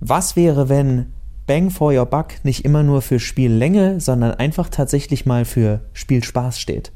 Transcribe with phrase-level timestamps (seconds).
[0.00, 1.12] Was wäre, wenn
[1.46, 6.60] Bang for Your Buck nicht immer nur für Spiellänge, sondern einfach tatsächlich mal für Spielspaß
[6.60, 6.92] steht?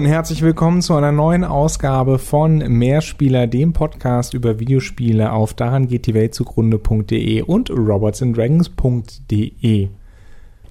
[0.00, 5.88] Und herzlich willkommen zu einer neuen Ausgabe von Mehrspieler, dem Podcast über Videospiele auf daran
[5.88, 9.88] geht die Welt zugrunde.de und robotsanddragons.de.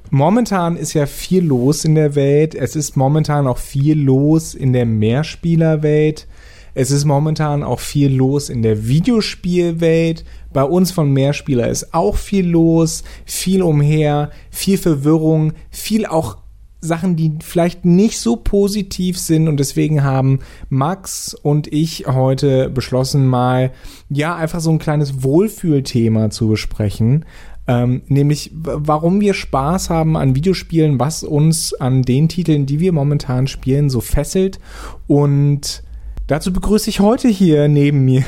[0.10, 2.56] Momentan ist ja viel los in der Welt.
[2.56, 6.28] Es ist momentan auch viel los in der Mehrspielerwelt.
[6.74, 10.26] Es ist momentan auch viel los in der Videospielwelt.
[10.52, 16.38] Bei uns von Mehrspieler ist auch viel los, viel umher, viel Verwirrung, viel auch
[16.82, 20.40] Sachen, die vielleicht nicht so positiv sind und deswegen haben
[20.70, 23.72] Max und ich heute beschlossen, mal
[24.10, 27.26] ja einfach so ein kleines Wohlfühlthema zu besprechen.
[27.68, 32.94] Ähm, nämlich, warum wir Spaß haben an Videospielen, was uns an den Titeln, die wir
[32.94, 34.60] momentan spielen, so fesselt.
[35.06, 35.84] Und
[36.26, 38.24] dazu begrüße ich heute hier neben mir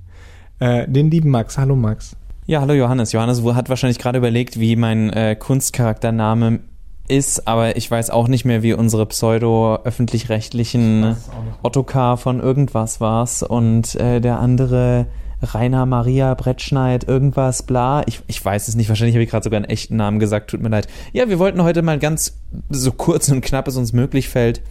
[0.60, 1.58] äh, den lieben Max.
[1.58, 2.14] Hallo Max.
[2.46, 3.10] Ja, hallo Johannes.
[3.10, 6.60] Johannes hat wahrscheinlich gerade überlegt, wie mein äh, Kunstcharaktername
[7.08, 11.16] ist, aber ich weiß auch nicht mehr, wie unsere pseudo-öffentlich-rechtlichen
[11.62, 15.06] Ottokar von irgendwas war's und äh, der andere
[15.42, 18.02] Rainer Maria Brettschneid, irgendwas, bla.
[18.06, 20.62] Ich, ich weiß es nicht, wahrscheinlich habe ich gerade sogar einen echten Namen gesagt, tut
[20.62, 20.88] mir leid.
[21.12, 22.38] Ja, wir wollten heute mal ganz
[22.70, 24.62] so kurz und knapp es uns möglich fällt,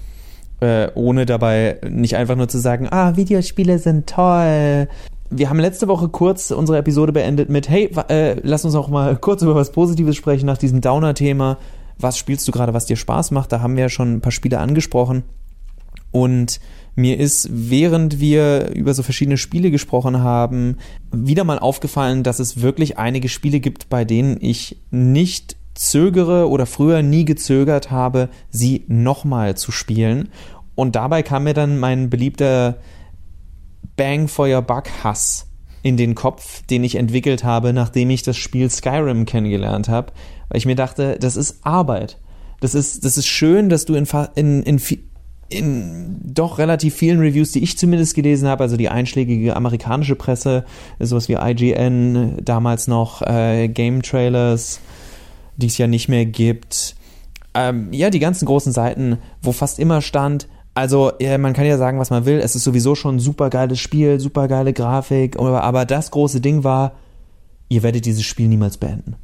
[0.60, 4.88] äh, ohne dabei nicht einfach nur zu sagen, ah, Videospiele sind toll.
[5.30, 9.16] Wir haben letzte Woche kurz unsere Episode beendet mit, hey, äh, lass uns auch mal
[9.18, 11.58] kurz über was Positives sprechen nach diesem Downer-Thema
[11.98, 13.52] was spielst du gerade, was dir Spaß macht.
[13.52, 15.24] Da haben wir ja schon ein paar Spiele angesprochen.
[16.12, 16.60] Und
[16.96, 20.78] mir ist, während wir über so verschiedene Spiele gesprochen haben,
[21.12, 26.66] wieder mal aufgefallen, dass es wirklich einige Spiele gibt, bei denen ich nicht zögere oder
[26.66, 30.30] früher nie gezögert habe, sie nochmal zu spielen.
[30.74, 32.78] Und dabei kam mir dann mein beliebter
[33.98, 35.48] Bang for Your Buck Hass
[35.84, 40.14] in den Kopf, den ich entwickelt habe, nachdem ich das Spiel Skyrim kennengelernt habe,
[40.50, 42.20] weil ich mir dachte, das ist Arbeit.
[42.60, 44.82] Das ist, das ist schön, dass du in, in, in,
[45.50, 50.66] in doch relativ vielen Reviews, die ich zumindest gelesen habe, also die einschlägige amerikanische Presse,
[51.00, 54.80] sowas wie IGN, damals noch äh, Game Trailers,
[55.58, 56.96] die es ja nicht mehr gibt.
[57.54, 60.48] Ähm, ja, die ganzen großen Seiten, wo fast immer stand,
[60.78, 62.40] also, ja, man kann ja sagen, was man will.
[62.40, 65.40] Es ist sowieso schon ein super geiles Spiel, super geile Grafik.
[65.40, 66.92] Aber das große Ding war,
[67.70, 69.16] ihr werdet dieses Spiel niemals beenden.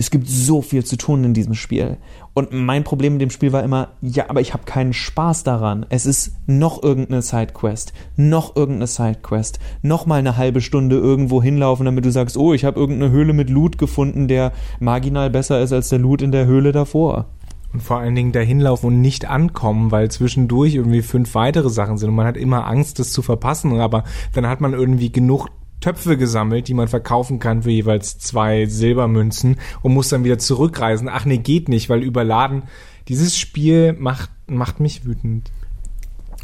[0.00, 1.98] Es gibt so viel zu tun in diesem Spiel.
[2.32, 5.84] Und mein Problem mit dem Spiel war immer, ja, aber ich habe keinen Spaß daran.
[5.90, 11.84] Es ist noch irgendeine Sidequest, noch irgendeine Sidequest, noch mal eine halbe Stunde irgendwo hinlaufen,
[11.84, 15.74] damit du sagst, oh, ich habe irgendeine Höhle mit Loot gefunden, der marginal besser ist
[15.74, 17.26] als der Loot in der Höhle davor.
[17.74, 21.98] Und vor allen Dingen dahin laufen und nicht ankommen, weil zwischendurch irgendwie fünf weitere Sachen
[21.98, 25.48] sind und man hat immer Angst, das zu verpassen, aber dann hat man irgendwie genug
[25.80, 31.08] Töpfe gesammelt, die man verkaufen kann für jeweils zwei Silbermünzen und muss dann wieder zurückreisen.
[31.08, 32.64] Ach nee, geht nicht, weil überladen.
[33.08, 35.50] Dieses Spiel macht, macht mich wütend.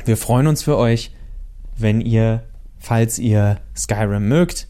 [0.05, 1.13] Wir freuen uns für euch,
[1.77, 2.45] wenn ihr,
[2.79, 4.69] falls ihr Skyrim mögt,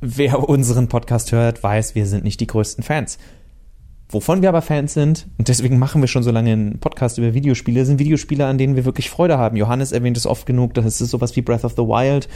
[0.00, 3.18] wer unseren Podcast hört, weiß, wir sind nicht die größten Fans.
[4.08, 7.34] Wovon wir aber Fans sind, und deswegen machen wir schon so lange einen Podcast über
[7.34, 9.56] Videospiele, sind Videospiele, an denen wir wirklich Freude haben.
[9.56, 12.28] Johannes erwähnt es oft genug, das ist sowas wie Breath of the Wild.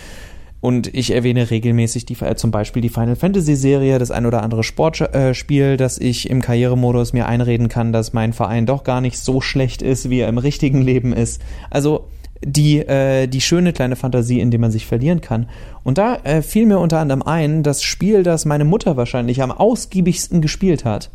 [0.60, 4.42] Und ich erwähne regelmäßig die, äh, zum Beispiel die Final Fantasy Serie, das ein oder
[4.42, 9.00] andere Sportspiel, äh, das ich im Karrieremodus mir einreden kann, dass mein Verein doch gar
[9.00, 11.40] nicht so schlecht ist, wie er im richtigen Leben ist.
[11.70, 12.08] Also
[12.44, 15.48] die, äh, die schöne kleine Fantasie, in der man sich verlieren kann.
[15.82, 19.50] Und da äh, fiel mir unter anderem ein, das Spiel, das meine Mutter wahrscheinlich am
[19.50, 21.10] ausgiebigsten gespielt hat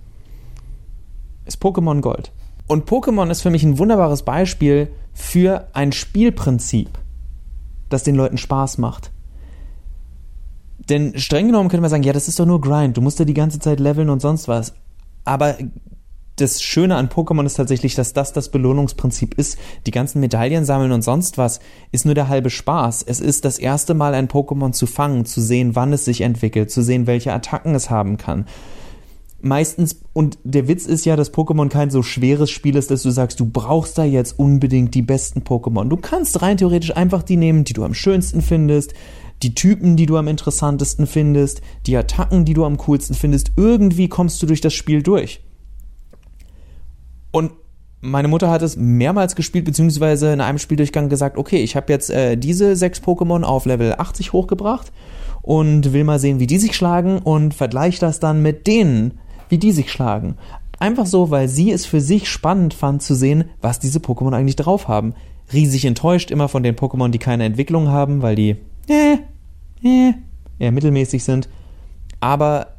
[1.45, 2.31] ist Pokémon Gold.
[2.67, 6.89] Und Pokémon ist für mich ein wunderbares Beispiel für ein Spielprinzip,
[7.89, 9.11] das den Leuten Spaß macht.
[10.89, 13.25] Denn streng genommen könnte man sagen, ja, das ist doch nur Grind, du musst ja
[13.25, 14.73] die ganze Zeit leveln und sonst was.
[15.23, 15.55] Aber
[16.35, 19.57] das Schöne an Pokémon ist tatsächlich, dass das das Belohnungsprinzip ist.
[19.87, 21.59] Die ganzen Medaillen sammeln und sonst was
[21.91, 23.03] ist nur der halbe Spaß.
[23.03, 26.71] Es ist das erste Mal ein Pokémon zu fangen, zu sehen, wann es sich entwickelt,
[26.71, 28.45] zu sehen, welche Attacken es haben kann
[29.45, 33.11] meistens, und der Witz ist ja, dass Pokémon kein so schweres Spiel ist, dass du
[33.11, 35.87] sagst, du brauchst da jetzt unbedingt die besten Pokémon.
[35.87, 38.93] Du kannst rein theoretisch einfach die nehmen, die du am schönsten findest,
[39.45, 43.51] die Typen, die du am interessantesten findest, die Attacken, die du am coolsten findest.
[43.55, 45.41] Irgendwie kommst du durch das Spiel durch.
[47.31, 47.51] Und
[48.01, 52.09] meine Mutter hat es mehrmals gespielt, beziehungsweise in einem Spieldurchgang gesagt, okay, ich habe jetzt
[52.09, 54.91] äh, diese sechs Pokémon auf Level 80 hochgebracht
[55.43, 59.19] und will mal sehen, wie die sich schlagen und vergleiche das dann mit denen,
[59.49, 60.37] wie die sich schlagen.
[60.79, 64.55] Einfach so, weil sie es für sich spannend fand zu sehen, was diese Pokémon eigentlich
[64.55, 65.13] drauf haben.
[65.53, 68.55] Riesig enttäuscht immer von den Pokémon, die keine Entwicklung haben, weil die
[68.87, 69.17] äh,
[69.85, 70.13] äh,
[70.59, 71.47] eher mittelmäßig sind.
[72.19, 72.75] Aber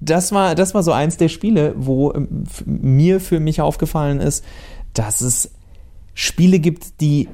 [0.00, 4.44] das war, das war so eins der Spiele, wo ähm, mir für mich aufgefallen ist,
[4.94, 5.52] dass es
[6.14, 7.28] Spiele gibt, die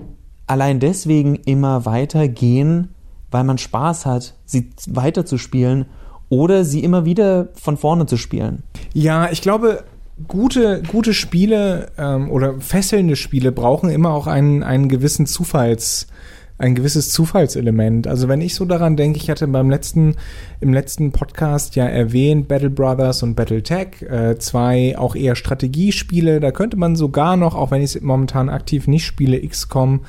[0.47, 2.89] allein deswegen immer weitergehen,
[3.31, 5.87] weil man Spaß hat, sie weiterzuspielen
[6.29, 8.63] oder sie immer wieder von vorne zu spielen.
[8.93, 9.85] Ja, ich glaube,
[10.29, 16.07] gute, gute Spiele ähm, oder fesselnde Spiele brauchen immer auch einen, einen gewissen Zufalls,
[16.59, 18.07] ein gewisses Zufallselement.
[18.07, 20.17] Also wenn ich so daran denke, ich hatte beim letzten,
[20.61, 26.41] im letzten Podcast ja erwähnt, Battle Brothers und Battletech, äh, zwei auch eher Strategiespiele.
[26.41, 30.01] Da könnte man sogar noch, auch wenn ich es momentan aktiv nicht spiele, XCOM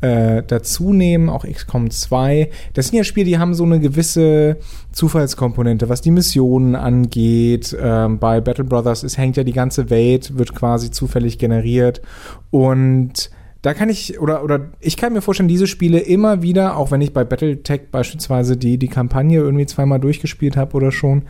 [0.00, 2.50] äh, dazu nehmen, auch XCOM 2.
[2.74, 4.56] Das sind ja Spiele, die haben so eine gewisse
[4.90, 7.76] Zufallskomponente, was die Missionen angeht.
[7.80, 12.02] Ähm, bei Battle Brothers es hängt ja die ganze Welt, wird quasi zufällig generiert
[12.50, 13.30] und
[13.62, 17.00] da kann ich, oder, oder ich kann mir vorstellen, diese Spiele immer wieder, auch wenn
[17.00, 21.22] ich bei Battletech beispielsweise die, die Kampagne irgendwie zweimal durchgespielt habe oder schon,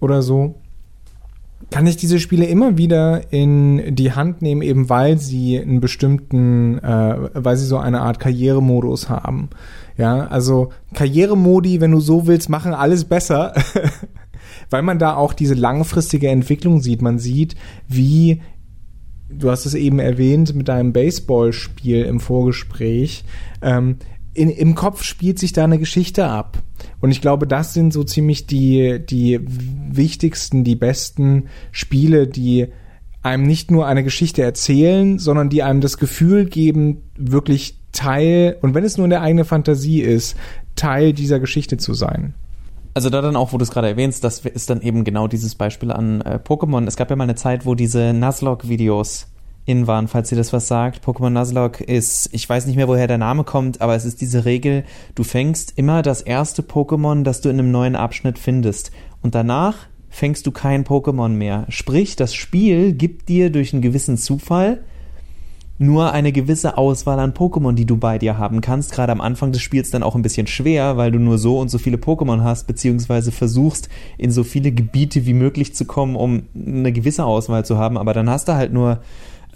[0.00, 0.54] oder so,
[1.70, 6.78] kann ich diese Spiele immer wieder in die Hand nehmen, eben weil sie einen bestimmten,
[6.78, 9.50] äh, weil sie so eine Art Karrieremodus haben.
[9.98, 13.52] Ja, also Karrieremodi, wenn du so willst, machen alles besser.
[14.70, 17.02] weil man da auch diese langfristige Entwicklung sieht.
[17.02, 17.56] Man sieht,
[17.88, 18.40] wie
[19.32, 23.24] du hast es eben erwähnt mit deinem Baseballspiel im Vorgespräch.
[23.62, 23.96] Ähm,
[24.32, 26.62] in, Im Kopf spielt sich da eine Geschichte ab.
[27.00, 32.68] Und ich glaube, das sind so ziemlich die, die wichtigsten, die besten Spiele, die
[33.22, 38.74] einem nicht nur eine Geschichte erzählen, sondern die einem das Gefühl geben, wirklich Teil, und
[38.74, 40.36] wenn es nur in der eigenen Fantasie ist,
[40.76, 42.34] Teil dieser Geschichte zu sein.
[42.92, 45.54] Also da dann auch, wo du es gerade erwähnst, das ist dann eben genau dieses
[45.54, 46.86] Beispiel an äh, Pokémon.
[46.86, 49.28] Es gab ja mal eine Zeit, wo diese Nuzlocke-Videos
[49.64, 51.04] in waren, falls ihr das was sagt.
[51.04, 54.44] Pokémon Nuzlocke ist, ich weiß nicht mehr, woher der Name kommt, aber es ist diese
[54.44, 54.84] Regel,
[55.14, 58.90] du fängst immer das erste Pokémon, das du in einem neuen Abschnitt findest.
[59.22, 59.76] Und danach
[60.08, 61.66] fängst du kein Pokémon mehr.
[61.68, 64.82] Sprich, das Spiel gibt dir durch einen gewissen Zufall
[65.80, 68.92] nur eine gewisse Auswahl an Pokémon, die du bei dir haben kannst.
[68.92, 71.70] Gerade am Anfang des Spiels dann auch ein bisschen schwer, weil du nur so und
[71.70, 73.88] so viele Pokémon hast, beziehungsweise versuchst,
[74.18, 77.96] in so viele Gebiete wie möglich zu kommen, um eine gewisse Auswahl zu haben.
[77.96, 78.98] Aber dann hast du halt nur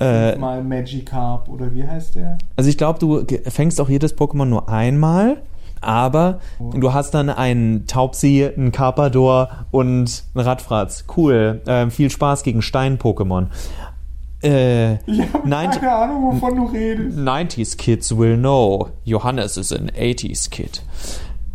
[0.00, 2.38] äh, Mal Magikarp oder wie heißt der?
[2.56, 5.42] Also ich glaube, du fängst auch jedes Pokémon nur einmal,
[5.82, 6.70] aber oh.
[6.70, 11.04] du hast dann einen Taubsi, einen Carpador und einen Radfratz.
[11.14, 11.60] Cool.
[11.66, 13.48] Äh, viel Spaß gegen Stein-Pokémon.
[14.44, 17.18] Äh, ich habe keine Ahnung, wovon du redest.
[17.18, 18.88] 90s Kids will know.
[19.04, 20.82] Johannes is an 80s Kid.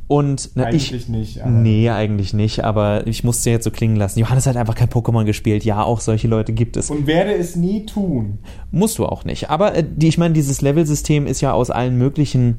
[0.07, 1.41] Und na, eigentlich ich, nicht.
[1.41, 1.51] Aber.
[1.51, 4.17] Nee, eigentlich nicht, aber ich musste jetzt so klingen lassen.
[4.17, 5.63] Johannes hat einfach kein Pokémon gespielt.
[5.63, 6.89] Ja, auch solche Leute gibt es.
[6.89, 8.39] Und werde es nie tun.
[8.71, 9.51] Musst du auch nicht.
[9.51, 12.57] Aber äh, die, ich meine, dieses Level-System ist ja aus allen möglichen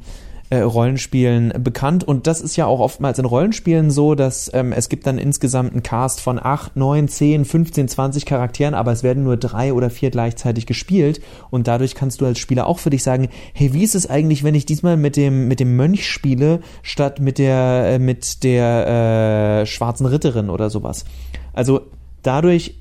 [0.50, 2.04] äh, Rollenspielen bekannt.
[2.04, 5.72] Und das ist ja auch oftmals in Rollenspielen so, dass ähm, es gibt dann insgesamt
[5.72, 9.90] einen Cast von 8, 9, 10, 15, 20 Charakteren, aber es werden nur drei oder
[9.90, 11.20] vier gleichzeitig gespielt.
[11.50, 14.42] Und dadurch kannst du als Spieler auch für dich sagen, hey, wie ist es eigentlich,
[14.42, 19.62] wenn ich diesmal mit dem, mit dem Mönch spiele, statt mit der, äh, mit der
[19.62, 21.04] äh, schwarzen Ritterin oder sowas.
[21.52, 21.82] Also
[22.22, 22.80] dadurch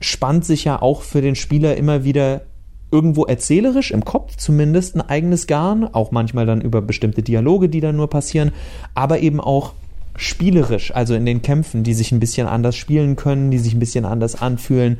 [0.00, 2.42] spannt sich ja auch für den Spieler immer wieder
[2.90, 7.80] irgendwo erzählerisch, im Kopf zumindest, ein eigenes Garn, auch manchmal dann über bestimmte Dialoge, die
[7.80, 8.52] dann nur passieren,
[8.94, 9.72] aber eben auch
[10.16, 13.80] spielerisch, also in den Kämpfen, die sich ein bisschen anders spielen können, die sich ein
[13.80, 14.98] bisschen anders anfühlen.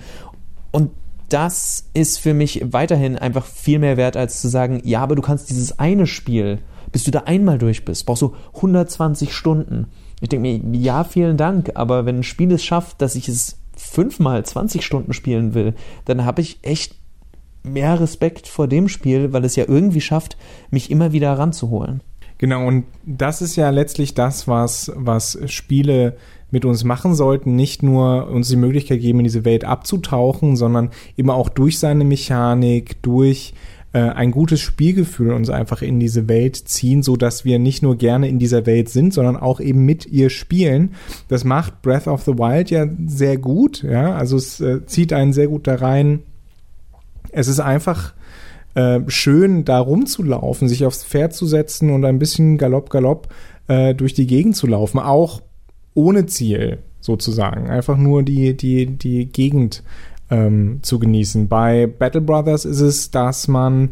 [0.72, 0.90] Und
[1.28, 5.22] das ist für mich weiterhin einfach viel mehr wert, als zu sagen, ja, aber du
[5.22, 6.58] kannst dieses eine Spiel,
[6.92, 9.86] bis du da einmal durch bist, brauchst du 120 Stunden.
[10.20, 13.58] Ich denke mir, ja, vielen Dank, aber wenn ein Spiel es schafft, dass ich es
[13.76, 15.74] fünfmal 20 Stunden spielen will,
[16.04, 16.94] dann habe ich echt
[17.66, 20.36] mehr Respekt vor dem Spiel, weil es ja irgendwie schafft,
[20.70, 22.00] mich immer wieder ranzuholen.
[22.38, 26.16] Genau, und das ist ja letztlich das, was, was Spiele
[26.50, 30.90] mit uns machen sollten, nicht nur uns die Möglichkeit geben, in diese Welt abzutauchen, sondern
[31.16, 33.54] eben auch durch seine Mechanik, durch
[33.92, 37.96] äh, ein gutes Spielgefühl uns einfach in diese Welt ziehen, so dass wir nicht nur
[37.96, 40.94] gerne in dieser Welt sind, sondern auch eben mit ihr spielen.
[41.28, 45.32] Das macht Breath of the Wild ja sehr gut, ja, also es äh, zieht einen
[45.32, 46.22] sehr gut da rein
[47.36, 48.14] es ist einfach
[48.74, 53.28] äh, schön, da rumzulaufen, sich aufs Pferd zu setzen und ein bisschen galopp, galopp
[53.68, 55.42] äh, durch die Gegend zu laufen, auch
[55.92, 57.68] ohne Ziel sozusagen.
[57.68, 59.82] Einfach nur die, die, die Gegend
[60.30, 61.46] ähm, zu genießen.
[61.46, 63.90] Bei Battle Brothers ist es, dass man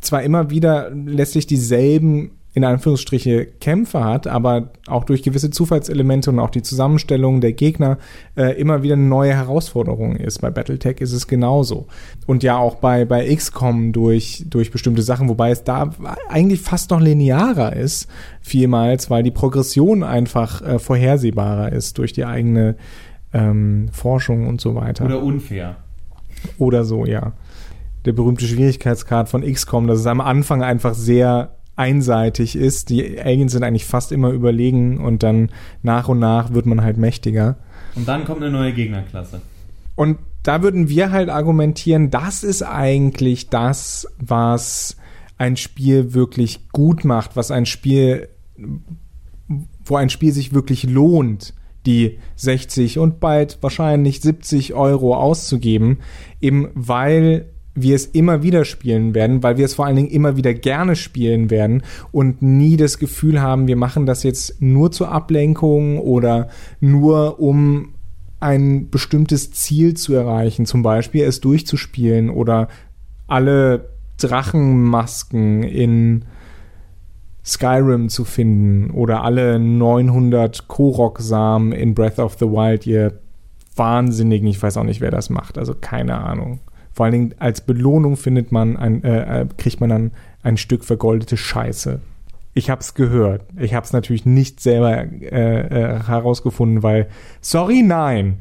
[0.00, 6.40] zwar immer wieder letztlich dieselben in Anführungsstriche Kämpfe hat, aber auch durch gewisse Zufallselemente und
[6.40, 7.98] auch die Zusammenstellung der Gegner
[8.36, 10.40] äh, immer wieder eine neue Herausforderung ist.
[10.40, 11.86] Bei Battletech ist es genauso.
[12.26, 15.90] Und ja auch bei, bei XCOM durch, durch bestimmte Sachen, wobei es da
[16.28, 18.08] eigentlich fast noch linearer ist,
[18.40, 22.74] vielmals, weil die Progression einfach äh, vorhersehbarer ist durch die eigene
[23.32, 25.04] ähm, Forschung und so weiter.
[25.04, 25.76] Oder unfair.
[26.58, 27.34] Oder so, ja.
[28.04, 32.90] Der berühmte Schwierigkeitsgrad von XCOM, dass es am Anfang einfach sehr einseitig ist.
[32.90, 35.50] Die Aliens sind eigentlich fast immer überlegen und dann
[35.82, 37.56] nach und nach wird man halt mächtiger.
[37.94, 39.40] Und dann kommt eine neue Gegnerklasse.
[39.94, 44.96] Und da würden wir halt argumentieren, das ist eigentlich das, was
[45.36, 48.28] ein Spiel wirklich gut macht, was ein Spiel,
[49.84, 51.54] wo ein Spiel sich wirklich lohnt,
[51.86, 55.98] die 60 und bald wahrscheinlich 70 Euro auszugeben,
[56.40, 57.50] eben weil
[57.82, 60.96] wir es immer wieder spielen werden, weil wir es vor allen Dingen immer wieder gerne
[60.96, 61.82] spielen werden
[62.12, 66.48] und nie das Gefühl haben, wir machen das jetzt nur zur Ablenkung oder
[66.80, 67.94] nur um
[68.40, 72.68] ein bestimmtes Ziel zu erreichen, zum Beispiel es durchzuspielen oder
[73.26, 76.24] alle Drachenmasken in
[77.44, 83.20] Skyrim zu finden oder alle 900 Korok-Samen in Breath of the Wild, ihr
[83.74, 86.60] Wahnsinnigen, ich weiß auch nicht, wer das macht, also keine Ahnung.
[86.98, 90.10] Vor allen Dingen als Belohnung findet man ein, äh, äh kriegt man dann
[90.42, 92.00] ein Stück vergoldete Scheiße.
[92.54, 93.42] Ich hab's gehört.
[93.56, 97.06] Ich hab's natürlich nicht selber äh, äh, herausgefunden, weil
[97.40, 98.40] sorry, nein.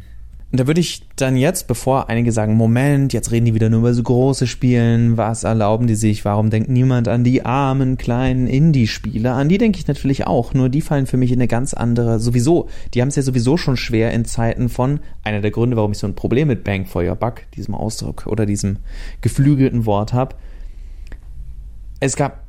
[0.49, 3.79] Und da würde ich dann jetzt, bevor einige sagen, Moment, jetzt reden die wieder nur
[3.79, 8.47] über so große Spielen, was erlauben die sich, warum denkt niemand an die armen kleinen
[8.47, 9.33] Indie-Spiele?
[9.33, 12.21] An die denke ich natürlich auch, nur die fallen für mich in eine ganz andere,
[12.21, 15.91] sowieso, die haben es ja sowieso schon schwer in Zeiten von, einer der Gründe, warum
[15.91, 18.77] ich so ein Problem mit Bang for Your Buck, diesem Ausdruck oder diesem
[19.19, 20.35] geflügelten Wort habe.
[21.99, 22.46] Es gab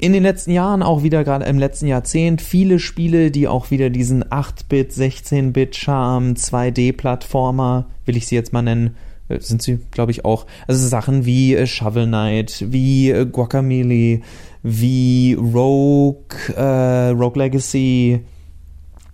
[0.00, 3.90] in den letzten Jahren, auch wieder gerade im letzten Jahrzehnt, viele Spiele, die auch wieder
[3.90, 8.96] diesen 8-Bit, 16-Bit-Charme, 2D-Plattformer, will ich sie jetzt mal nennen,
[9.28, 10.46] äh, sind sie, glaube ich, auch.
[10.66, 14.22] Also Sachen wie äh, Shovel Knight, wie äh, Guacamole,
[14.62, 18.20] wie Rogue, äh, Rogue Legacy,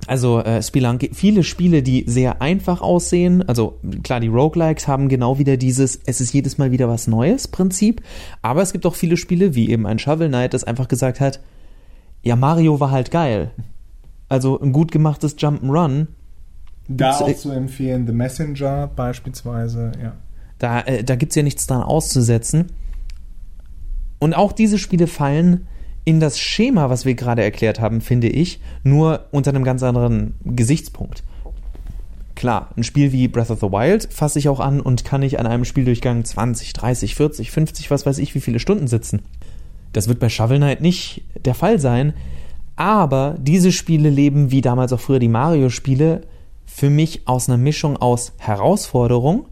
[0.07, 3.47] also äh, Spelunky, viele Spiele, die sehr einfach aussehen.
[3.49, 7.49] Also klar, die Roguelikes haben genau wieder dieses, es ist jedes Mal wieder was Neues
[7.49, 8.03] Prinzip.
[8.43, 11.41] Aber es gibt auch viele Spiele, wie eben ein Shovel Knight, das einfach gesagt hat,
[12.23, 13.51] ja, Mario war halt geil.
[14.29, 16.07] Also ein gut gemachtes Jump'n'Run.
[16.89, 20.13] Da auch zu empfehlen, The Messenger beispielsweise, ja.
[20.59, 22.73] Da, äh, da gibt es ja nichts dran auszusetzen.
[24.19, 25.67] Und auch diese Spiele fallen
[26.07, 30.35] in das Schema, was wir gerade erklärt haben, finde ich, nur unter einem ganz anderen
[30.45, 31.25] Gesichtspunkt.
[32.37, 35.41] Klar, ein Spiel wie Breath of the Wild fasse ich auch an und kann ich
[35.41, 39.23] an einem Spieldurchgang 20, 30, 40, 50, was weiß ich, wie viele Stunden sitzen.
[39.93, 42.15] Das wird bei Shovel Knight nicht der Fall sein,
[42.77, 46.21] aber diese Spiele leben, wie damals auch früher die Mario-Spiele,
[46.67, 49.47] für mich aus einer Mischung aus Herausforderung.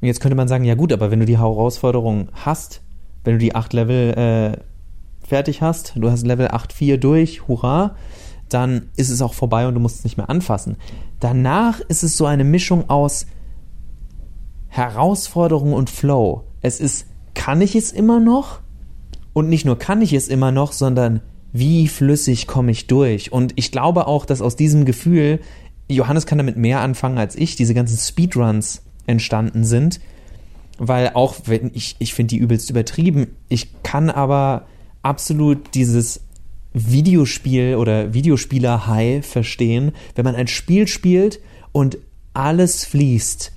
[0.00, 2.80] Und jetzt könnte man sagen, ja gut, aber wenn du die Herausforderung hast,
[3.24, 4.14] wenn du die acht Level
[4.56, 4.60] äh,
[5.26, 7.96] fertig hast, du hast Level 8.4 durch, hurra,
[8.48, 10.76] dann ist es auch vorbei und du musst es nicht mehr anfassen.
[11.20, 13.26] Danach ist es so eine Mischung aus
[14.68, 16.44] Herausforderung und Flow.
[16.60, 18.60] Es ist, kann ich es immer noch?
[19.32, 21.20] Und nicht nur kann ich es immer noch, sondern
[21.52, 23.32] wie flüssig komme ich durch?
[23.32, 25.40] Und ich glaube auch, dass aus diesem Gefühl,
[25.88, 30.00] Johannes kann damit mehr anfangen als ich, diese ganzen Speedruns entstanden sind.
[30.78, 34.66] Weil auch wenn ich, ich finde die übelst übertrieben, ich kann aber
[35.06, 36.20] absolut dieses
[36.72, 41.98] Videospiel oder Videospieler-High verstehen, wenn man ein Spiel spielt und
[42.34, 43.52] alles fließt.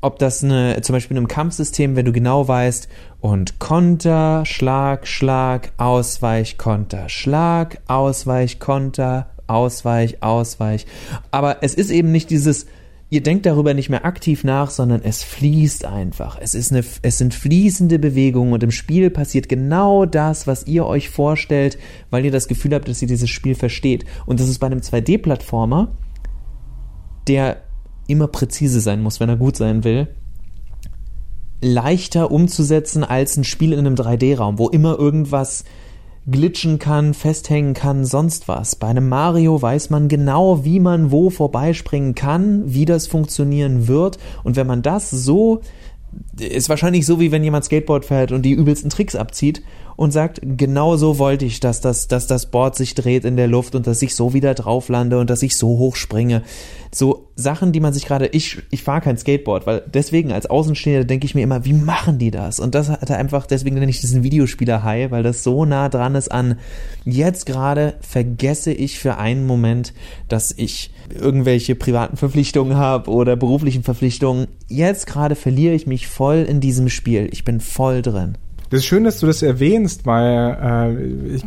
[0.00, 2.88] Ob das eine, zum Beispiel in einem Kampfsystem, wenn du genau weißt,
[3.20, 10.86] und Konter, Schlag, Schlag, Ausweich, Konter, Schlag, Ausweich, Konter, Ausweich, Ausweich.
[11.30, 12.66] Aber es ist eben nicht dieses,
[13.08, 16.38] ihr denkt darüber nicht mehr aktiv nach, sondern es fließt einfach.
[16.40, 20.86] Es, ist eine, es sind fließende Bewegungen und im Spiel passiert genau das, was ihr
[20.86, 21.78] euch vorstellt,
[22.10, 24.04] weil ihr das Gefühl habt, dass ihr dieses Spiel versteht.
[24.26, 25.96] Und das ist bei einem 2D-Plattformer,
[27.28, 27.62] der
[28.08, 30.08] immer präzise sein muss, wenn er gut sein will,
[31.60, 35.64] leichter umzusetzen als ein Spiel in einem 3D-Raum, wo immer irgendwas
[36.28, 38.76] glitschen kann, festhängen kann, sonst was.
[38.76, 44.18] Bei einem Mario weiß man genau, wie man wo vorbeispringen kann, wie das funktionieren wird.
[44.42, 45.60] Und wenn man das so,
[46.38, 49.62] ist wahrscheinlich so, wie wenn jemand Skateboard fährt und die übelsten Tricks abzieht.
[49.96, 53.48] Und sagt, genau so wollte ich, dass das, dass das Board sich dreht in der
[53.48, 56.42] Luft und dass ich so wieder drauf lande und dass ich so hoch springe.
[56.92, 61.04] So Sachen, die man sich gerade, ich, ich fahre kein Skateboard, weil deswegen als Außenstehender
[61.04, 62.60] denke ich mir immer, wie machen die das?
[62.60, 65.88] Und das hat er einfach, deswegen nenne ich diesen Videospieler High, weil das so nah
[65.88, 66.58] dran ist an,
[67.04, 69.92] jetzt gerade vergesse ich für einen Moment,
[70.28, 74.48] dass ich irgendwelche privaten Verpflichtungen habe oder beruflichen Verpflichtungen.
[74.68, 77.28] Jetzt gerade verliere ich mich voll in diesem Spiel.
[77.32, 78.36] Ich bin voll drin.
[78.70, 81.44] Das ist schön, dass du das erwähnst, weil äh, ich,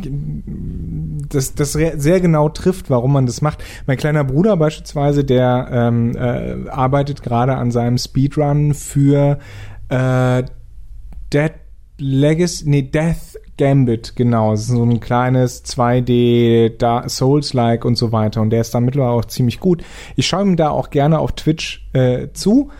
[1.28, 3.62] das, das sehr genau trifft, warum man das macht.
[3.86, 9.38] Mein kleiner Bruder beispielsweise, der ähm, äh, arbeitet gerade an seinem Speedrun für
[9.88, 10.42] äh,
[11.32, 11.52] Dead
[11.98, 14.52] Legacy, nee, Death Gambit, genau.
[14.52, 18.40] Das ist so ein kleines 2D Souls-like und so weiter.
[18.40, 19.84] Und der ist da mittlerweile auch ziemlich gut.
[20.16, 22.70] Ich schaue ihm da auch gerne auf Twitch äh, zu.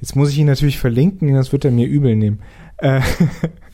[0.00, 2.40] Jetzt muss ich ihn natürlich verlinken, das wird er mir übel nehmen.
[2.78, 3.02] Äh,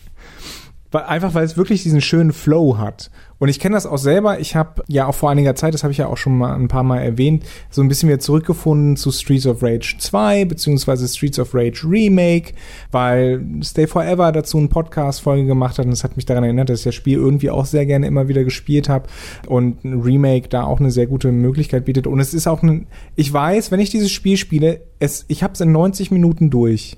[0.92, 3.10] einfach weil es wirklich diesen schönen Flow hat.
[3.40, 4.40] Und ich kenne das auch selber.
[4.40, 6.66] Ich habe ja auch vor einiger Zeit, das habe ich ja auch schon mal ein
[6.66, 11.38] paar Mal erwähnt, so ein bisschen wieder zurückgefunden zu Streets of Rage 2 beziehungsweise Streets
[11.38, 12.54] of Rage Remake,
[12.90, 16.80] weil Stay Forever dazu eine Podcast-Folge gemacht hat und es hat mich daran erinnert, dass
[16.80, 19.08] ich das Spiel irgendwie auch sehr gerne immer wieder gespielt habe
[19.46, 22.06] und ein Remake da auch eine sehr gute Möglichkeit bietet.
[22.06, 25.52] Und es ist auch ein, ich weiß, wenn ich dieses Spiel spiele, es, ich habe
[25.52, 26.96] es in 90 Minuten durch.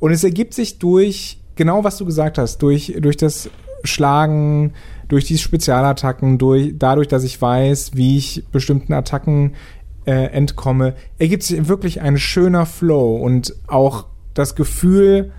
[0.00, 3.50] Und es ergibt sich durch genau was du gesagt hast, durch, durch das
[3.84, 4.72] Schlagen,
[5.08, 9.54] durch die Spezialattacken, durch, dadurch, dass ich weiß, wie ich bestimmten Attacken
[10.06, 15.32] äh, entkomme, ergibt sich wirklich ein schöner Flow und auch das Gefühl,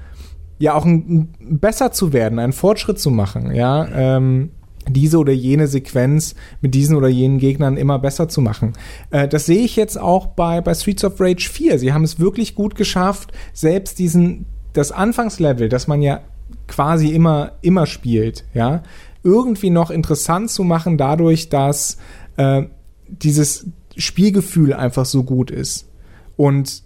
[0.60, 4.52] ja, auch ein, besser zu werden, einen Fortschritt zu machen, ja, ähm,
[4.88, 8.74] diese oder jene Sequenz mit diesen oder jenen Gegnern immer besser zu machen.
[9.12, 11.80] Äh, das sehe ich jetzt auch bei, bei Streets of Rage 4.
[11.80, 16.22] Sie haben es wirklich gut geschafft, selbst diesen das Anfangslevel, das man ja
[16.68, 18.84] quasi immer, immer spielt, ja,
[19.24, 21.98] irgendwie noch interessant zu machen, dadurch, dass
[22.38, 22.64] äh,
[23.08, 25.90] dieses Spielgefühl einfach so gut ist.
[26.38, 26.84] Und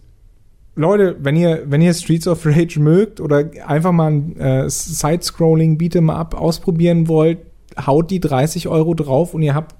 [0.76, 5.78] Leute, wenn ihr, wenn ihr Streets of Rage mögt oder einfach mal ein äh, Side-Scrolling
[5.78, 7.40] Beat'em Up ausprobieren wollt,
[7.86, 9.76] haut die 30 Euro drauf und ihr habt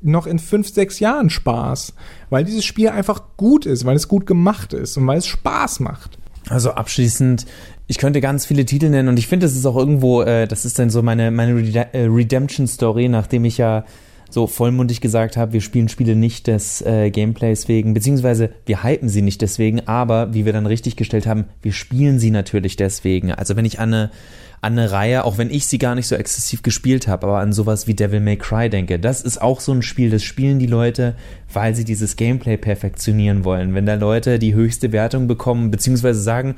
[0.00, 1.94] noch in fünf, sechs Jahren Spaß,
[2.30, 5.80] weil dieses Spiel einfach gut ist, weil es gut gemacht ist und weil es Spaß
[5.80, 6.18] macht.
[6.48, 7.44] Also abschließend,
[7.88, 10.64] ich könnte ganz viele Titel nennen und ich finde, das ist auch irgendwo, äh, das
[10.64, 11.60] ist dann so meine, meine
[11.92, 13.84] äh, Redemption-Story, nachdem ich ja
[14.30, 19.08] so vollmundig gesagt habe, wir spielen Spiele nicht des äh, Gameplays wegen, beziehungsweise wir hypen
[19.08, 23.32] sie nicht deswegen, aber wie wir dann richtig gestellt haben, wir spielen sie natürlich deswegen.
[23.32, 24.10] Also wenn ich an eine
[24.60, 27.52] an eine Reihe, auch wenn ich sie gar nicht so exzessiv gespielt habe, aber an
[27.52, 28.98] sowas wie Devil May Cry denke.
[28.98, 31.14] Das ist auch so ein Spiel, das spielen die Leute,
[31.52, 33.74] weil sie dieses Gameplay perfektionieren wollen.
[33.74, 36.56] Wenn da Leute die höchste Wertung bekommen, beziehungsweise sagen,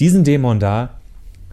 [0.00, 0.98] diesen Dämon da,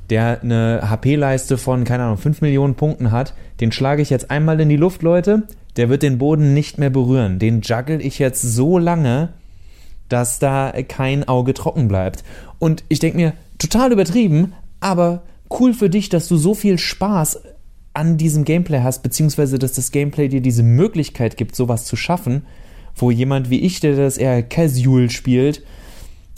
[0.09, 4.59] der eine HP-Leiste von, keine Ahnung, 5 Millionen Punkten hat, den schlage ich jetzt einmal
[4.59, 5.43] in die Luft, Leute,
[5.75, 7.39] der wird den Boden nicht mehr berühren.
[7.39, 9.29] Den juggle ich jetzt so lange,
[10.09, 12.23] dass da kein Auge trocken bleibt.
[12.59, 15.23] Und ich denke mir, total übertrieben, aber
[15.59, 17.39] cool für dich, dass du so viel Spaß
[17.93, 22.43] an diesem Gameplay hast, beziehungsweise dass das Gameplay dir diese Möglichkeit gibt, sowas zu schaffen,
[22.95, 25.63] wo jemand wie ich, der das eher casual spielt,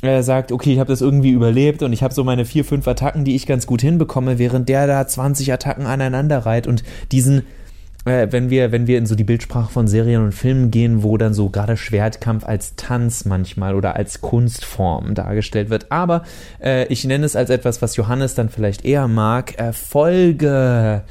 [0.01, 2.87] äh, sagt, okay, ich habe das irgendwie überlebt und ich habe so meine vier, fünf
[2.87, 7.43] Attacken, die ich ganz gut hinbekomme, während der da 20 Attacken aneinander reiht und diesen
[8.05, 11.17] äh, wenn wir, wenn wir in so die Bildsprache von Serien und Filmen gehen, wo
[11.17, 15.91] dann so gerade Schwertkampf als Tanz manchmal oder als Kunstform dargestellt wird.
[15.91, 16.23] Aber
[16.63, 19.55] äh, ich nenne es als etwas, was Johannes dann vielleicht eher mag.
[19.73, 21.03] Folge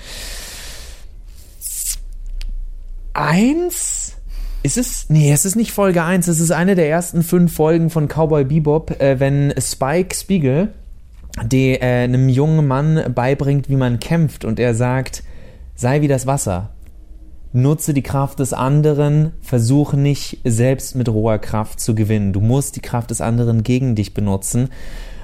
[3.12, 4.16] 1?
[4.62, 5.06] Ist es?
[5.10, 6.28] Nee, es ist nicht Folge 1.
[6.28, 10.72] Es ist eine der ersten fünf Folgen von Cowboy Bebop, äh, wenn Spike Spiegel
[11.44, 15.24] die, äh, einem jungen Mann beibringt, wie man kämpft und er sagt,
[15.74, 16.73] sei wie das Wasser
[17.54, 22.32] nutze die Kraft des anderen, versuche nicht selbst mit roher Kraft zu gewinnen.
[22.32, 24.70] Du musst die Kraft des anderen gegen dich benutzen.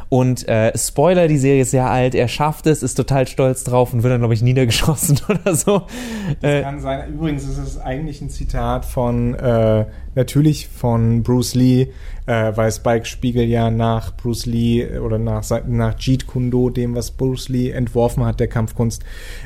[0.08, 3.92] Und äh, Spoiler, die Serie ist sehr alt, er schafft es, ist total stolz drauf
[3.92, 5.82] und wird dann, glaube ich, niedergeschossen oder so.
[6.40, 7.12] Das äh, kann sein.
[7.14, 11.88] Übrigens ist es eigentlich ein Zitat von, äh, natürlich von Bruce Lee,
[12.26, 17.12] äh, weil Spike Spiegel ja nach Bruce Lee oder nach, nach Jeet Kundo, dem, was
[17.12, 19.04] Bruce Lee entworfen hat, der Kampfkunst,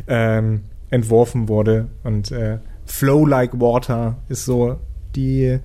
[0.09, 1.89] ähm, entworfen wurde.
[2.05, 4.77] Und äh, Flow like water ist so
[5.17, 5.59] die,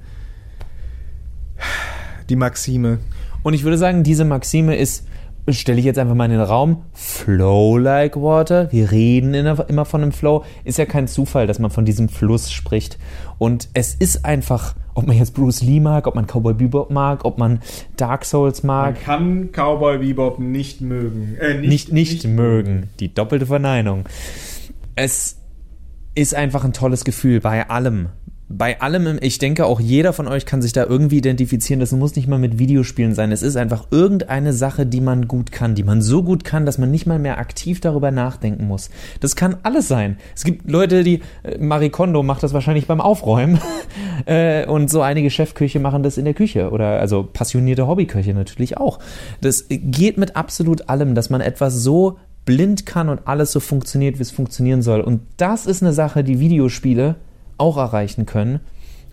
[2.29, 2.99] die Maxime.
[3.43, 5.07] Und ich würde sagen, diese Maxime ist,
[5.49, 8.71] stelle ich jetzt einfach mal in den Raum, Flow like water.
[8.71, 10.43] Wir reden immer von einem Flow.
[10.63, 12.97] Ist ja kein Zufall, dass man von diesem Fluss spricht.
[13.37, 17.23] Und es ist einfach ob man jetzt Bruce Lee mag, ob man Cowboy Bebop mag,
[17.23, 17.61] ob man
[17.95, 18.95] Dark Souls mag.
[18.95, 21.37] Man kann Cowboy Bebop nicht mögen.
[21.39, 22.89] Äh, nicht, nicht, nicht, nicht mögen.
[22.99, 24.03] Die doppelte Verneinung.
[24.95, 25.38] Es
[26.19, 28.09] ist einfach ein tolles Gefühl bei allem
[28.51, 31.79] bei allem, ich denke auch jeder von euch kann sich da irgendwie identifizieren.
[31.79, 33.31] Das muss nicht mal mit Videospielen sein.
[33.31, 36.79] Es ist einfach irgendeine Sache, die man gut kann, die man so gut kann, dass
[36.79, 38.89] man nicht mal mehr aktiv darüber nachdenken muss.
[39.19, 40.17] Das kann alles sein.
[40.35, 43.61] Es gibt Leute, die, äh, Marie Kondo macht das wahrscheinlich beim Aufräumen
[44.25, 48.77] äh, und so einige Chefköche machen das in der Küche oder also passionierte Hobbyköche natürlich
[48.77, 48.97] auch.
[49.41, 52.17] Das geht mit absolut allem, dass man etwas so
[52.49, 55.01] blind kann und alles so funktioniert, wie es funktionieren soll.
[55.01, 57.13] Und das ist eine Sache, die Videospiele
[57.59, 58.59] auch erreichen können.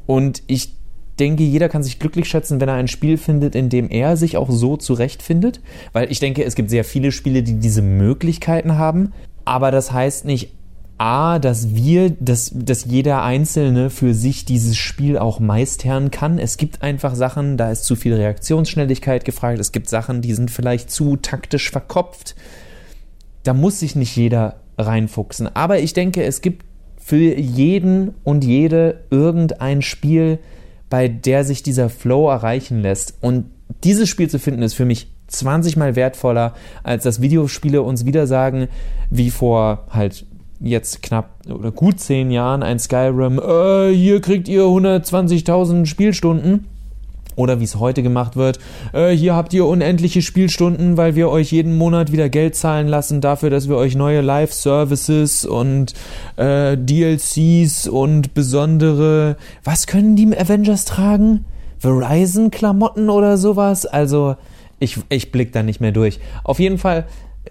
[0.06, 0.74] Und ich
[1.18, 4.38] denke, jeder kann sich glücklich schätzen, wenn er ein Spiel findet, in dem er sich
[4.38, 5.60] auch so zurechtfindet.
[5.92, 9.12] Weil ich denke, es gibt sehr viele Spiele, die diese Möglichkeiten haben.
[9.44, 10.54] Aber das heißt nicht,
[10.96, 16.38] A, dass wir, dass, dass jeder Einzelne für sich dieses Spiel auch meistern kann.
[16.38, 19.60] Es gibt einfach Sachen, da ist zu viel Reaktionsschnelligkeit gefragt.
[19.60, 22.34] Es gibt Sachen, die sind vielleicht zu taktisch verkopft.
[23.46, 25.54] Da muss sich nicht jeder reinfuchsen.
[25.54, 26.64] Aber ich denke, es gibt
[26.96, 30.38] für jeden und jede irgendein Spiel,
[30.90, 33.14] bei der sich dieser Flow erreichen lässt.
[33.20, 33.46] Und
[33.84, 38.26] dieses Spiel zu finden, ist für mich 20 mal wertvoller, als dass Videospiele uns wieder
[38.26, 38.68] sagen,
[39.10, 40.26] wie vor halt
[40.60, 46.66] jetzt knapp oder gut 10 Jahren ein Skyrim, äh, hier kriegt ihr 120.000 Spielstunden
[47.36, 48.58] oder wie es heute gemacht wird,
[48.92, 53.20] äh, hier habt ihr unendliche Spielstunden, weil wir euch jeden Monat wieder Geld zahlen lassen
[53.20, 55.94] dafür, dass wir euch neue Live-Services und
[56.36, 59.36] äh, DLCs und besondere...
[59.62, 61.44] Was können die Avengers tragen?
[61.78, 63.86] Verizon-Klamotten oder sowas?
[63.86, 64.36] Also
[64.78, 66.20] ich, ich blick da nicht mehr durch.
[66.44, 67.06] Auf jeden Fall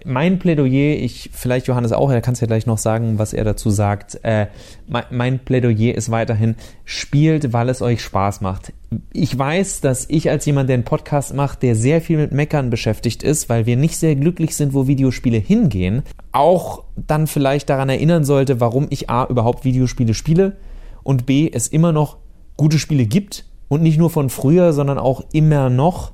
[0.06, 3.42] mein Plädoyer, ich, vielleicht Johannes auch, er kann es ja gleich noch sagen, was er
[3.42, 4.20] dazu sagt.
[4.22, 4.46] Äh,
[4.86, 8.72] mein, mein, Plädoyer ist weiterhin, spielt, weil es euch Spaß macht.
[9.12, 12.70] Ich weiß, dass ich als jemand, der einen Podcast macht, der sehr viel mit Meckern
[12.70, 17.88] beschäftigt ist, weil wir nicht sehr glücklich sind, wo Videospiele hingehen, auch dann vielleicht daran
[17.88, 20.56] erinnern sollte, warum ich A überhaupt Videospiele spiele
[21.02, 22.18] und B es immer noch
[22.56, 26.12] gute Spiele gibt und nicht nur von früher, sondern auch immer noch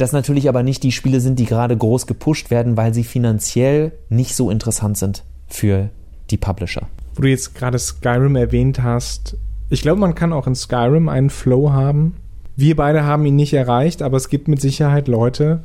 [0.00, 3.92] das natürlich aber nicht die Spiele sind, die gerade groß gepusht werden, weil sie finanziell
[4.08, 5.90] nicht so interessant sind für
[6.30, 6.88] die Publisher.
[7.14, 9.36] Wo du jetzt gerade Skyrim erwähnt hast,
[9.70, 12.16] ich glaube, man kann auch in Skyrim einen Flow haben.
[12.56, 15.64] Wir beide haben ihn nicht erreicht, aber es gibt mit Sicherheit Leute.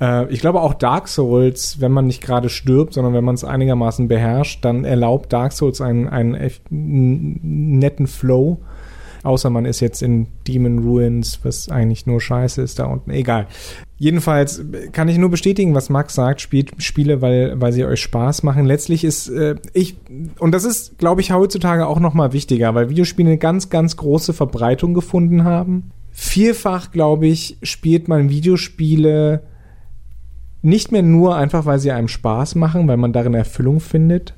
[0.00, 3.44] Äh, ich glaube auch Dark Souls, wenn man nicht gerade stirbt, sondern wenn man es
[3.44, 8.58] einigermaßen beherrscht, dann erlaubt Dark Souls einen, einen echt netten Flow
[9.22, 13.10] Außer man ist jetzt in Demon Ruins, was eigentlich nur Scheiße ist da unten.
[13.10, 13.46] Egal.
[13.98, 18.42] Jedenfalls kann ich nur bestätigen, was Max sagt, spielt Spiele, weil, weil sie euch Spaß
[18.42, 18.64] machen.
[18.64, 19.96] Letztlich ist äh, ich,
[20.38, 23.96] und das ist, glaube ich, heutzutage auch noch mal wichtiger, weil Videospiele eine ganz, ganz
[23.96, 25.92] große Verbreitung gefunden haben.
[26.10, 29.42] Vielfach, glaube ich, spielt man Videospiele
[30.62, 34.34] nicht mehr nur einfach, weil sie einem Spaß machen, weil man darin Erfüllung findet,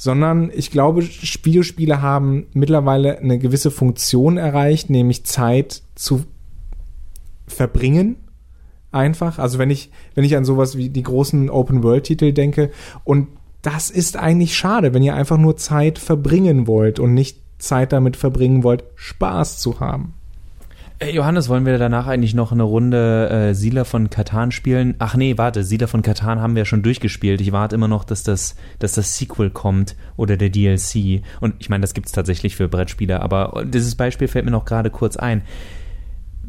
[0.00, 6.24] sondern ich glaube, Videospiele haben mittlerweile eine gewisse Funktion erreicht, nämlich Zeit zu
[7.46, 8.16] verbringen.
[8.92, 9.38] Einfach.
[9.38, 12.70] Also wenn ich, wenn ich an sowas wie die großen Open-World-Titel denke
[13.04, 13.28] und
[13.60, 18.16] das ist eigentlich schade, wenn ihr einfach nur Zeit verbringen wollt und nicht Zeit damit
[18.16, 20.14] verbringen wollt, Spaß zu haben.
[21.02, 24.96] Hey Johannes, wollen wir danach eigentlich noch eine Runde äh, Sila von Katan spielen?
[24.98, 27.40] Ach nee, warte, Sila von Katan haben wir schon durchgespielt.
[27.40, 31.22] Ich warte immer noch, dass das, dass das Sequel kommt oder der DLC.
[31.40, 34.90] Und ich meine, das gibt's tatsächlich für Brettspieler, aber dieses Beispiel fällt mir noch gerade
[34.90, 35.40] kurz ein.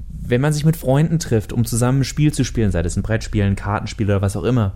[0.09, 3.03] Wenn man sich mit Freunden trifft, um zusammen ein Spiel zu spielen, sei das ein
[3.03, 4.73] Brettspiel, ein Kartenspiel oder was auch immer,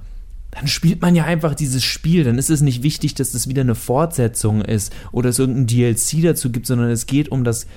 [0.51, 2.23] dann spielt man ja einfach dieses Spiel.
[2.23, 6.21] Dann ist es nicht wichtig, dass das wieder eine Fortsetzung ist oder es irgendein DLC
[6.23, 7.67] dazu gibt, sondern es geht um das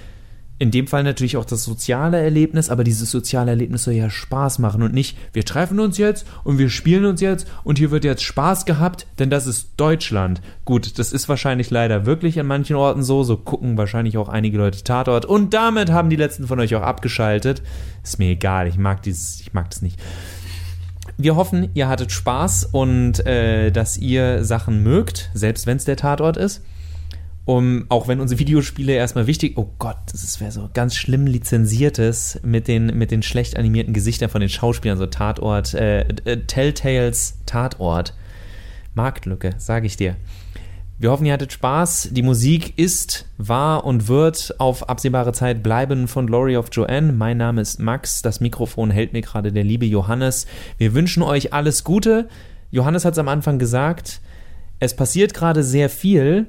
[0.58, 4.58] in dem Fall natürlich auch das soziale Erlebnis, aber dieses soziale Erlebnis soll ja Spaß
[4.58, 8.04] machen und nicht, wir treffen uns jetzt und wir spielen uns jetzt und hier wird
[8.04, 10.40] jetzt Spaß gehabt, denn das ist Deutschland.
[10.64, 14.58] Gut, das ist wahrscheinlich leider wirklich an manchen Orten so, so gucken wahrscheinlich auch einige
[14.58, 17.62] Leute Tatort und damit haben die letzten von euch auch abgeschaltet.
[18.02, 20.00] Ist mir egal, ich mag dieses, ich mag das nicht.
[21.16, 25.96] Wir hoffen, ihr hattet Spaß und äh, dass ihr Sachen mögt, selbst wenn es der
[25.96, 26.62] Tatort ist
[27.48, 32.38] um, auch wenn unsere Videospiele erstmal wichtig, oh Gott, das wäre so ganz schlimm lizenziertes
[32.44, 37.38] mit den, mit den schlecht animierten Gesichtern von den Schauspielern, so Tatort, äh, äh, Telltales
[37.46, 38.12] Tatort.
[38.92, 40.16] Marktlücke, sage ich dir.
[40.98, 42.11] Wir hoffen, ihr hattet Spaß.
[42.12, 47.14] Die Musik ist, war und wird auf absehbare Zeit bleiben von Glory of Joanne.
[47.14, 48.20] Mein Name ist Max.
[48.20, 50.46] Das Mikrofon hält mir gerade der liebe Johannes.
[50.76, 52.28] Wir wünschen euch alles Gute.
[52.70, 54.20] Johannes hat es am Anfang gesagt.
[54.80, 56.46] Es passiert gerade sehr viel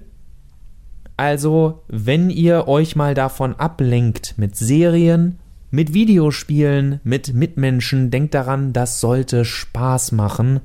[1.19, 5.37] Also, wenn ihr euch mal davon ablenkt mit Serien,
[5.69, 10.61] mit Videospielen, mit Mitmenschen, denkt daran, das sollte Spaß machen.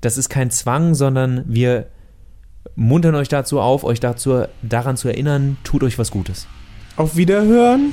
[0.00, 1.86] Das ist kein Zwang, sondern wir
[2.74, 6.48] muntern euch dazu auf, euch dazu daran zu erinnern, tut euch was Gutes.
[6.96, 7.92] Auf Wiederhören.